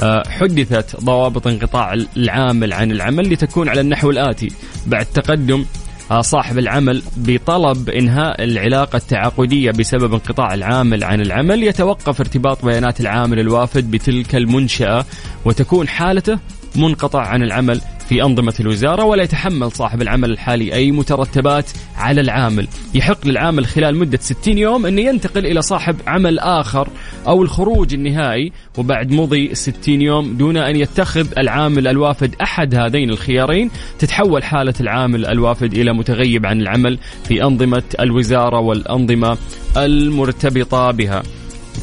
آه، 0.00 0.22
حدثت 0.28 1.00
ضوابط 1.00 1.46
انقطاع 1.46 1.94
العامل 2.16 2.72
عن 2.72 2.90
العمل 2.90 3.32
لتكون 3.32 3.68
على 3.68 3.80
النحو 3.80 4.10
الآتي 4.10 4.48
بعد 4.86 5.06
تقدم 5.06 5.64
آه، 6.10 6.20
صاحب 6.20 6.58
العمل 6.58 7.02
بطلب 7.16 7.90
إنهاء 7.90 8.44
العلاقة 8.44 8.96
التعاقدية 8.96 9.70
بسبب 9.70 10.12
انقطاع 10.12 10.54
العامل 10.54 11.04
عن 11.04 11.20
العمل. 11.20 11.62
يتوقف 11.62 12.20
ارتباط 12.20 12.64
بيانات 12.64 13.00
العامل 13.00 13.40
الوافد 13.40 13.90
بتلك 13.90 14.34
المنشأة 14.34 15.04
وتكون 15.44 15.88
حالته 15.88 16.38
منقطع 16.76 17.20
عن 17.20 17.42
العمل 17.42 17.80
في 18.12 18.22
أنظمة 18.22 18.54
الوزارة 18.60 19.04
ولا 19.04 19.22
يتحمل 19.22 19.72
صاحب 19.72 20.02
العمل 20.02 20.30
الحالي 20.30 20.74
أي 20.74 20.92
مترتبات 20.92 21.70
على 21.96 22.20
العامل. 22.20 22.68
يحق 22.94 23.26
للعامل 23.26 23.66
خلال 23.66 23.96
مدة 23.96 24.18
60 24.20 24.58
يوم 24.58 24.86
أن 24.86 24.98
ينتقل 24.98 25.46
إلى 25.46 25.62
صاحب 25.62 25.96
عمل 26.06 26.38
آخر 26.38 26.88
أو 27.26 27.42
الخروج 27.42 27.94
النهائي 27.94 28.52
وبعد 28.78 29.12
مضي 29.12 29.54
60 29.54 30.02
يوم 30.02 30.36
دون 30.36 30.56
أن 30.56 30.76
يتخذ 30.76 31.26
العامل 31.38 31.88
الوافد 31.88 32.34
أحد 32.42 32.74
هذين 32.74 33.10
الخيارين. 33.10 33.70
تتحول 33.98 34.44
حالة 34.44 34.74
العامل 34.80 35.26
الوافد 35.26 35.74
إلى 35.74 35.92
متغيب 35.92 36.46
عن 36.46 36.60
العمل 36.60 36.98
في 37.24 37.42
أنظمة 37.42 37.82
الوزارة 38.00 38.60
والأنظمة 38.60 39.38
المرتبطة 39.76 40.90
بها. 40.90 41.22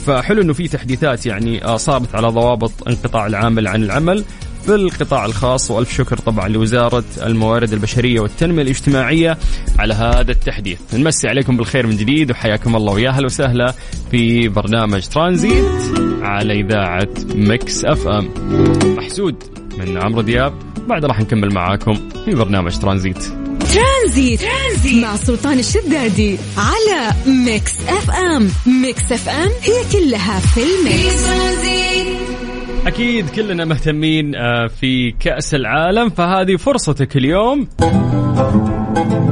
فحلو 0.06 0.42
إنه 0.42 0.54
في 0.54 0.68
تحديثات 0.68 1.26
يعني 1.26 1.66
آه، 1.66 1.78
صارت 1.78 2.16
على 2.16 2.28
ضوابط 2.28 2.88
انقطاع 2.88 3.28
العامل 3.28 3.68
عن 3.68 3.84
العمل. 3.84 4.24
في 4.66 4.76
القطاع 4.76 5.26
الخاص 5.26 5.72
وألف 5.72 5.94
شكر 5.94 6.18
طبعا 6.18 6.48
لوزارة 6.48 7.04
الموارد 7.24 7.74
البشرية 7.74 8.20
والتنمية 8.20 8.62
الاجتماعية 8.62 9.38
على 9.80 9.94
هذا 9.94 10.32
التحديث. 10.32 10.80
نمسي 10.94 11.28
عليكم 11.28 11.58
بالخير 11.58 11.88
من 11.88 11.98
جديد 11.98 12.32
وحياكم 12.32 12.76
الله. 12.76 12.94
ويا 12.94 13.10
أهلا 13.10 13.26
وسهلا 13.26 13.74
في 14.12 14.48
برنامج 14.48 15.08
ترانزيت 15.08 15.66
على 16.22 16.60
إذاعة 16.60 17.10
Mix 17.36 17.86
FM. 17.86 18.30
محسود 18.98 19.44
من 19.78 19.98
عمرو 19.98 20.22
دياب 20.22 20.54
بعد 20.88 21.06
راح 21.06 21.20
نكمل 21.20 21.54
معاكم 21.54 22.10
في 22.26 22.32
برنامج 22.36 22.78
ترانزيت 22.78 23.24
ترانزيت, 23.74 24.42
ترانزيت 24.42 25.04
مع 25.04 25.16
سلطان 25.16 25.60
الشدادي 25.60 26.38
على 26.58 27.14
Mix 27.28 27.74
FM. 27.88 28.50
Mix 28.82 29.12
FM 29.12 29.50
هي 29.62 29.84
كلها 29.92 30.40
في 30.40 30.62
ال 30.64 30.97
mix. 30.97 32.29
أكيد 32.88 33.30
كلنا 33.30 33.66
مهتمين 33.66 34.36
آه، 34.36 34.68
في 34.68 35.12
كأس 35.12 35.56
العالم 35.56 36.10
فهذه 36.10 36.56
فرصتك 36.56 37.18
اليوم. 37.18 37.68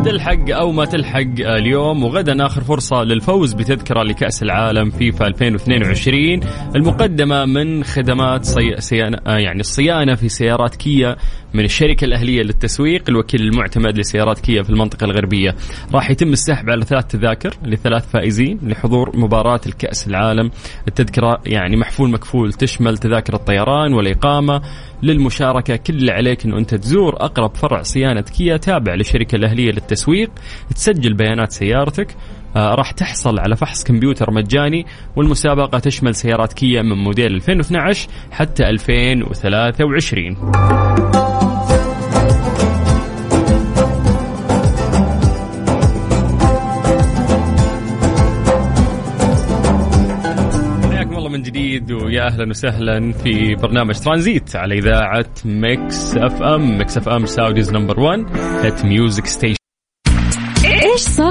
تلحق 0.05 0.50
أو 0.50 0.72
ما 0.72 0.86
تلحق 0.86 1.39
اليوم 1.39 2.03
وغدا 2.03 2.46
آخر 2.46 2.62
فرصة 2.62 3.03
للفوز 3.03 3.53
بتذكرة 3.53 4.03
لكأس 4.03 4.43
العالم 4.43 4.89
فيفا 4.89 5.27
2022 5.27 6.39
المقدمة 6.75 7.46
من 7.46 7.84
خدمات 7.84 8.46
صي... 8.46 8.75
صيانة 8.79 9.17
يعني 9.25 9.60
الصيانة 9.60 10.15
في 10.15 10.29
سيارات 10.29 10.75
كيا 10.75 11.15
من 11.53 11.63
الشركة 11.65 12.05
الأهلية 12.05 12.41
للتسويق 12.41 13.03
الوكيل 13.10 13.41
المعتمد 13.41 13.98
لسيارات 13.98 14.39
كيا 14.39 14.63
في 14.63 14.69
المنطقة 14.69 15.05
الغربية. 15.05 15.55
راح 15.93 16.12
يتم 16.12 16.31
السحب 16.34 16.69
على 16.69 16.86
ثلاث 16.86 17.05
تذاكر 17.05 17.53
لثلاث 17.65 18.12
فائزين 18.12 18.60
لحضور 18.63 19.17
مباراة 19.17 19.62
الكأس 19.65 20.07
العالم. 20.07 20.51
التذكرة 20.88 21.41
يعني 21.46 21.77
محفول 21.77 22.10
مكفول 22.10 22.53
تشمل 22.53 22.98
تذاكر 22.98 23.34
الطيران 23.34 23.93
والإقامة 23.93 24.62
للمشاركة. 25.03 25.75
كل 25.75 25.93
اللي 25.93 26.12
عليك 26.12 26.46
أنه 26.46 26.57
أنت 26.57 26.75
تزور 26.75 27.15
أقرب 27.15 27.55
فرع 27.55 27.81
صيانة 27.81 28.22
كيا 28.22 28.57
تابع 28.57 28.93
للشركة 28.96 29.36
الأهلية 29.67 29.71
للتسويق 29.71 30.31
تسجل 30.75 31.13
بيانات 31.13 31.51
سيارتك 31.51 32.15
آه، 32.55 32.75
راح 32.75 32.91
تحصل 32.91 33.39
على 33.39 33.55
فحص 33.55 33.83
كمبيوتر 33.83 34.31
مجاني 34.31 34.86
والمسابقة 35.15 35.79
تشمل 35.79 36.15
سيارات 36.15 36.53
كيا 36.53 36.81
من 36.81 36.97
موديل 36.97 37.36
2012 37.36 38.09
حتى 38.31 38.63
2023 38.63 40.38
من 51.38 51.43
جديد 51.43 51.91
ويا 51.91 52.27
أهلا 52.27 52.50
وسهلا 52.50 53.12
في 53.12 53.55
برنامج 53.55 54.00
ترانزيت 54.00 54.55
على 54.55 54.77
إذاعة 54.77 55.25
Mix 55.46 56.17
FM. 56.17 56.77
Mix 56.77 56.98
FM 56.98 57.25
Saudi's 57.25 57.74
number 57.74 58.00
1 58.00 58.25
hit 58.65 58.86
music 58.86 59.25
station 59.25 59.57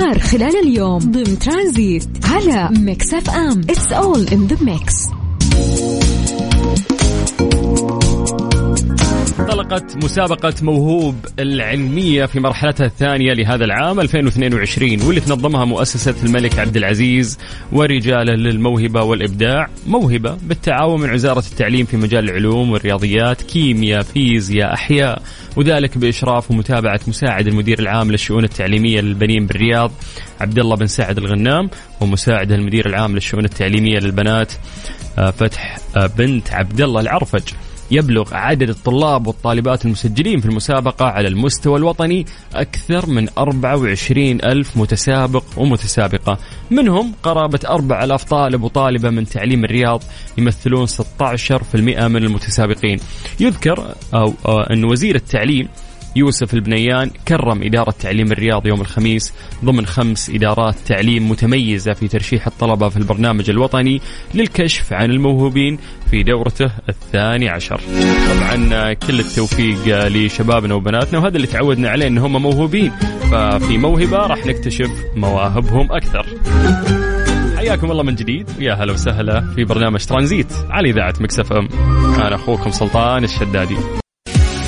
صار 0.06 0.18
خلال 0.18 0.56
اليوم 0.56 0.98
ضمن 0.98 1.38
ترانزيت 1.38 2.08
على 2.24 2.68
Mix 2.78 3.14
FM. 3.14 3.60
it's 3.60 3.92
all 3.92 4.28
in 4.28 4.46
the 4.46 4.64
mix 4.64 5.15
انطلقت 9.66 10.04
مسابقة 10.04 10.54
موهبة 10.62 11.26
العلمية 11.38 12.26
في 12.26 12.40
مرحلتها 12.40 12.86
الثانية 12.86 13.32
لهذا 13.32 13.64
العام 13.64 14.00
2022 14.00 15.02
واللي 15.02 15.20
تنظمها 15.20 15.64
مؤسسة 15.64 16.14
الملك 16.24 16.58
عبد 16.58 16.76
العزيز 16.76 17.38
ورجاله 17.72 18.32
للموهبة 18.32 19.02
والإبداع. 19.02 19.68
موهبة 19.86 20.38
بالتعاون 20.42 21.00
من 21.00 21.12
وزارة 21.14 21.44
التعليم 21.52 21.86
في 21.86 21.96
مجال 21.96 22.24
العلوم 22.24 22.70
والرياضيات 22.70 23.42
كيمياء 23.42 24.02
فيزياء 24.02 24.74
أحياء 24.74 25.22
وذلك 25.56 25.98
بإشراف 25.98 26.50
ومتابعة 26.50 27.00
مساعد 27.08 27.46
المدير 27.46 27.78
العام 27.78 28.10
للشؤون 28.10 28.44
التعليمية 28.44 29.00
للبنين 29.00 29.46
بالرياض 29.46 29.92
عبد 30.40 30.58
الله 30.58 30.76
بن 30.76 30.86
سعد 30.86 31.18
الغنام 31.18 31.70
ومساعد 32.00 32.52
المدير 32.52 32.86
العام 32.86 33.14
للشؤون 33.14 33.44
التعليمية 33.44 33.98
للبنات 33.98 34.52
آه، 35.18 35.30
فتح 35.30 35.78
آه، 35.96 36.06
بنت 36.06 36.52
عبد 36.52 36.80
الله 36.80 37.00
العرفج. 37.00 37.42
يبلغ 37.90 38.34
عدد 38.34 38.68
الطلاب 38.68 39.26
والطالبات 39.26 39.84
المسجلين 39.84 40.40
في 40.40 40.46
المسابقة 40.46 41.06
على 41.06 41.28
المستوى 41.28 41.78
الوطني 41.78 42.26
أكثر 42.54 43.06
من 43.06 43.28
24 43.38 44.28
ألف 44.44 44.76
متسابق 44.76 45.44
ومتسابقة. 45.56 46.38
منهم 46.70 47.12
قرابة 47.22 47.60
4000 47.66 48.24
طالب 48.24 48.62
وطالبة 48.62 49.10
من 49.10 49.26
تعليم 49.26 49.64
الرياض 49.64 50.02
يمثلون 50.38 50.86
16% 50.86 52.08
من 52.08 52.24
المتسابقين. 52.24 52.98
يذكر 53.40 53.94
أو, 54.14 54.34
أو 54.46 54.60
أن 54.60 54.84
وزير 54.84 55.14
التعليم 55.14 55.68
يوسف 56.16 56.54
البنيان 56.54 57.10
كرم 57.28 57.62
إدارة 57.62 57.90
تعليم 57.90 58.32
الرياض 58.32 58.66
يوم 58.66 58.80
الخميس 58.80 59.34
ضمن 59.64 59.86
خمس 59.86 60.30
إدارات 60.30 60.74
تعليم 60.86 61.30
متميزة 61.30 61.92
في 61.92 62.08
ترشيح 62.08 62.46
الطلبة 62.46 62.88
في 62.88 62.96
البرنامج 62.96 63.50
الوطني 63.50 64.00
للكشف 64.34 64.92
عن 64.92 65.10
الموهوبين 65.10 65.78
في 66.10 66.22
دورته 66.22 66.70
الثاني 66.88 67.48
عشر. 67.48 67.80
طبعا 68.28 68.92
كل 68.92 69.20
التوفيق 69.20 70.08
لشبابنا 70.08 70.74
وبناتنا 70.74 71.18
وهذا 71.18 71.36
اللي 71.36 71.46
تعودنا 71.46 71.88
عليه 71.88 72.06
إن 72.06 72.18
هم 72.18 72.42
موهوبين. 72.42 72.92
ففي 73.32 73.78
موهبة 73.78 74.16
راح 74.16 74.46
نكتشف 74.46 74.90
مواهبهم 75.16 75.92
أكثر. 75.92 76.26
حياكم 77.56 77.90
الله 77.90 78.02
من 78.02 78.14
جديد 78.14 78.50
ويا 78.58 78.74
هلا 78.74 78.92
وسهلا 78.92 79.40
في 79.54 79.64
برنامج 79.64 80.04
ترانزيت 80.04 80.52
على 80.70 80.90
إذاعة 80.90 81.14
Mix 81.20 81.52
FM. 81.52 81.68
أنا 82.14 82.34
أخوكم 82.34 82.70
سلطان 82.70 83.24
الشدادي. 83.24 83.76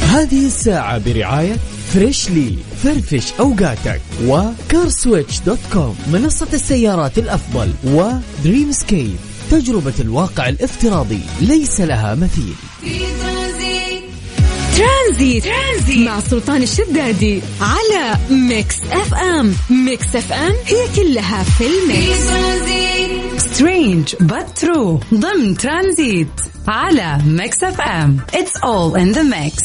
هذه 0.08 0.46
الساعة 0.46 0.98
برعاية 0.98 1.56
Freshly 1.94 2.54
فرفش 2.82 3.32
أوقاتك 3.40 4.00
و 4.26 4.38
CarSwitch 4.38 5.40
dot 5.40 5.58
com 5.72 5.96
منصة 6.12 6.48
السيارات 6.52 7.18
الأفضل 7.18 7.70
و 7.84 8.72
Dreamscape 8.72 9.16
تجربة 9.50 9.92
الواقع 10.00 10.48
الافتراضي 10.48 11.20
ليس 11.40 11.80
لها 11.80 12.14
مثيل. 12.14 12.54
ترانزيت. 14.76 15.44
ترانزيت 15.44 16.06
مع 16.08 16.20
سلطان 16.20 16.62
الشدادي 16.62 17.42
على 17.60 18.18
Mix 18.30 18.76
FM. 18.92 19.54
Mix 19.70 20.16
FM 20.16 20.52
هي 20.66 20.88
كلها 20.96 21.42
في 21.42 21.64
ال 21.66 21.79
mix. 21.79 22.28
strange 23.42 24.14
but 24.20 24.58
true 24.58 25.00
ضمن 25.14 25.56
ترانزيت 25.56 26.28
على 26.68 27.18
Mix 27.26 27.64
FM. 27.64 28.16
it's 28.34 28.56
all 28.56 29.00
in 29.00 29.12
the 29.12 29.22
mix 29.22 29.64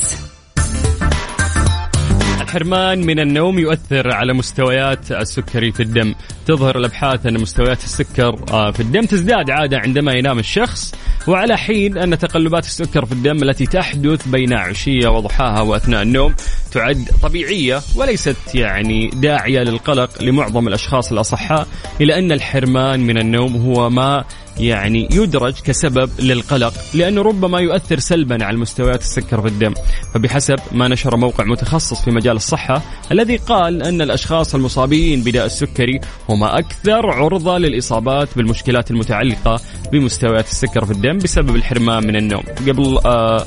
الحرمان 2.54 3.06
من 3.06 3.20
النوم 3.20 3.60
يؤثر 3.60 4.14
على 4.14 4.34
مستويات 4.34 5.12
السكري 5.12 5.72
في 5.72 5.84
الدم. 5.84 6.16
تظهر 6.46 6.78
الأبحاث 6.78 7.26
أن 7.26 7.42
مستويات 7.42 7.84
السكر 7.84 8.40
آه، 8.52 8.72
في 8.72 8.80
الدم 8.80 9.06
تزداد 9.06 9.50
عادة 9.50 9.78
عندما 9.78 10.14
ينام 10.14 10.40
الشخص 10.40 10.96
وعلى 11.28 11.58
حين 11.58 11.98
أن 11.98 12.18
تقلبات 12.18 12.66
السكر 12.66 13.06
في 13.06 13.12
الدم 13.12 13.44
التي 13.44 13.66
تحدث 13.66 14.28
بين 14.28 14.54
عشية 14.54 15.08
وضحاها 15.08 15.62
وأثناء 15.62 16.02
النوم 16.02 16.36
تعد 16.72 17.08
طبيعية 17.24 17.82
وليست 17.96 18.56
يعني 18.56 19.10
داعية 19.14 19.60
للقلق 19.60 20.24
لمعظم 20.24 20.68
الأشخاص 20.68 21.12
الأصحاء 21.12 21.68
الا 22.02 22.20
أن 22.20 22.32
الحرمان 22.32 23.00
من 23.00 23.18
النوم 23.18 23.56
هو 23.56 23.90
ما 23.90 24.24
يعني 24.60 25.08
يدرج 25.12 25.54
كسبب 25.54 26.10
للقلق 26.20 26.74
لأنه 26.94 27.22
ربما 27.22 27.60
يؤثر 27.60 28.00
سلبا 28.00 28.46
على 28.46 28.58
مستويات 28.58 29.02
السكر 29.02 29.42
في 29.42 29.48
الدم. 29.48 29.74
فبحسب 30.14 30.56
ما 30.72 30.88
نشر 30.88 31.18
موقع 31.18 31.44
متخصص 31.44 32.02
في 32.06 32.12
مجال 32.12 32.36
الصحة 32.36 32.82
الذي 33.12 33.38
قال 33.38 33.84
أن 33.84 34.02
الأشخاص 34.02 34.56
المصابين 34.56 35.24
بداء 35.24 35.46
السكري 35.46 36.00
هم 36.30 36.44
أكثر 36.44 37.12
عرضة 37.12 37.58
للإصابات 37.58 38.30
بالمشكلات 38.36 38.92
المتعلقة 38.92 39.62
بمستويات 39.92 40.48
السكر 40.48 40.86
في 40.86 40.92
الدم 40.92 41.18
بسبب 41.18 41.56
الحرمان 41.56 42.08
من 42.08 42.16
النوم. 42.16 42.44
قبل 42.68 43.00
آه 43.06 43.46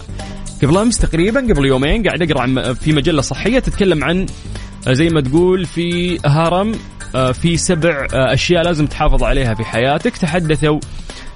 قبل 0.62 0.77
أمس 0.79 0.99
تقريبا 0.99 1.40
قبل 1.40 1.66
يومين 1.66 2.03
قاعد 2.03 2.23
أقرأ 2.23 2.73
في 2.73 2.92
مجلة 2.92 3.23
صحية 3.23 3.59
تتكلم 3.59 4.05
عن 4.05 4.27
آه، 4.88 4.92
زي 4.92 5.09
ما 5.09 5.21
تقول 5.21 5.64
في 5.66 6.19
هرم 6.25 6.73
في 7.33 7.57
سبع 7.57 8.07
آه، 8.14 8.35
أشياء 8.35 8.62
لازم 8.62 8.87
تحافظ 8.87 9.23
عليها 9.25 9.55
في 9.55 9.64
حياتك. 9.64 10.16
تحدثوا 10.16 10.81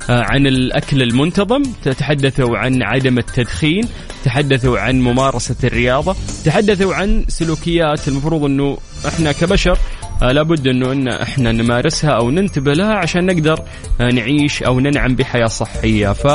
عن 0.08 0.46
الأكل 0.46 1.02
المنتظم 1.02 1.62
تحدثوا 1.98 2.58
عن 2.58 2.82
عدم 2.82 3.18
التدخين 3.18 3.88
تحدثوا 4.24 4.78
عن 4.78 5.00
ممارسة 5.00 5.56
الرياضة 5.64 6.16
تحدثوا 6.44 6.94
عن 6.94 7.24
سلوكيات. 7.28 8.08
المفروض 8.08 8.44
إنه 8.44 8.78
إحنا 9.08 9.32
كبشر 9.32 9.78
لابد 10.22 10.68
إنه 10.68 10.92
إن 10.92 11.08
إحنا 11.08 11.52
نمارسها 11.52 12.10
أو 12.10 12.30
ننتبه 12.30 12.72
لها 12.72 12.94
عشان 12.94 13.26
نقدر 13.26 13.62
نعيش 14.00 14.62
أو 14.62 14.80
ننعم 14.80 15.14
بحياة 15.14 15.46
صحية. 15.46 16.12
ف 16.12 16.26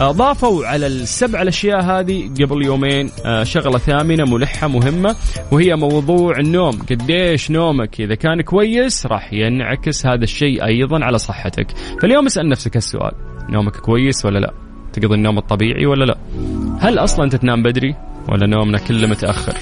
ضافوا 0.00 0.66
على 0.66 0.86
السبع 0.86 1.42
الأشياء 1.42 1.82
هذه 1.82 2.28
قبل 2.40 2.64
يومين 2.64 3.10
آه، 3.24 3.44
شغلة 3.44 3.78
ثامنة 3.78 4.24
ملحة 4.24 4.68
مهمة 4.68 5.16
وهي 5.52 5.74
موضوع 5.76 6.38
النوم. 6.38 6.78
قديش 6.90 7.50
نومك 7.50 8.00
إذا 8.00 8.14
كان 8.14 8.40
كويس 8.40 9.06
راح 9.06 9.32
ينعكس 9.32 10.06
هذا 10.06 10.24
الشيء 10.24 10.64
أيضا 10.64 11.04
على 11.04 11.18
صحتك. 11.18 11.66
فاليوم 12.02 12.26
اسأل 12.26 12.48
نفسك 12.48 12.76
السؤال 12.76 13.12
نومك 13.50 13.76
كويس 13.76 14.24
ولا 14.24 14.38
لا؟ 14.38 14.52
تقضي 14.92 15.14
النوم 15.14 15.38
الطبيعي 15.38 15.86
ولا 15.86 16.04
لا؟ 16.04 16.16
هل 16.80 16.98
أصلا 16.98 17.24
انت 17.24 17.36
تنام 17.36 17.62
بدري 17.62 17.94
ولا 18.28 18.46
نومنا 18.46 18.78
كله 18.78 19.06
متأخر؟ 19.06 19.54